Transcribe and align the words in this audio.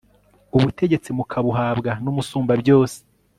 ubutegetsi 0.57 1.09
mukabuhabwa 1.17 1.91
n'umusumbabyose 2.03 2.97